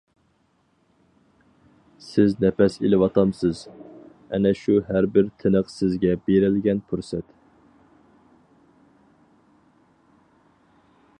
[2.05, 3.61] سىز نەپەس ئېلىۋاتامسىز،
[4.37, 7.29] ئەنە شۇ ھەر بىر تىنىق سىزگە بېرىلگەن پۇرسەت.